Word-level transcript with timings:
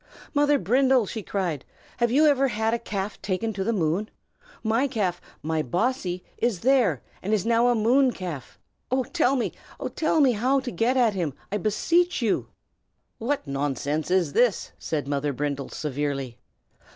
"Mother 0.33 0.57
Brindle!" 0.57 1.05
she 1.05 1.21
cried. 1.21 1.63
"Have 1.97 2.09
you 2.09 2.25
ever 2.25 2.47
had 2.47 2.73
a 2.73 2.79
calf 2.79 3.21
taken 3.21 3.53
to 3.53 3.63
the 3.63 3.71
moon? 3.71 4.09
My 4.63 4.87
calf, 4.87 5.21
my 5.43 5.61
Bossy, 5.61 6.23
is 6.39 6.61
there, 6.61 7.03
and 7.21 7.35
is 7.35 7.45
now 7.45 7.67
a 7.67 7.75
moon 7.75 8.09
calf. 8.11 8.57
Tell 9.13 9.35
me, 9.35 9.51
oh! 9.79 9.89
tell 9.89 10.19
me, 10.19 10.31
how 10.31 10.59
to 10.61 10.71
get 10.71 10.97
at 10.97 11.13
him, 11.13 11.35
I 11.51 11.57
beseech 11.57 12.19
you!" 12.19 12.47
"What 13.19 13.45
nonsense 13.45 14.09
is 14.09 14.33
this?" 14.33 14.71
said 14.79 15.07
Mother 15.07 15.33
Brindle, 15.33 15.69
severely. 15.69 16.39